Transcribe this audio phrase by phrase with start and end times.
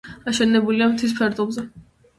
[0.31, 1.69] აშენებულია მთის ფერდობზე.